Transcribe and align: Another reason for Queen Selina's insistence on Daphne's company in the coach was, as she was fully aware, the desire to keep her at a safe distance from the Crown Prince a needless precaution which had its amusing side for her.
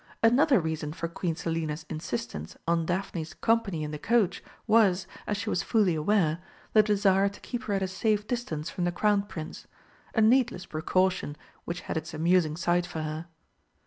Another 0.23 0.59
reason 0.59 0.93
for 0.93 1.07
Queen 1.07 1.35
Selina's 1.35 1.85
insistence 1.87 2.57
on 2.67 2.87
Daphne's 2.87 3.35
company 3.35 3.83
in 3.83 3.91
the 3.91 3.99
coach 3.99 4.43
was, 4.65 5.05
as 5.27 5.37
she 5.37 5.47
was 5.51 5.61
fully 5.61 5.93
aware, 5.93 6.39
the 6.73 6.81
desire 6.81 7.29
to 7.29 7.39
keep 7.41 7.61
her 7.65 7.73
at 7.75 7.83
a 7.83 7.87
safe 7.87 8.25
distance 8.25 8.67
from 8.67 8.85
the 8.85 8.91
Crown 8.91 9.21
Prince 9.21 9.67
a 10.15 10.21
needless 10.21 10.65
precaution 10.65 11.37
which 11.65 11.81
had 11.81 11.97
its 11.97 12.15
amusing 12.15 12.57
side 12.57 12.87
for 12.87 13.03
her. 13.03 13.27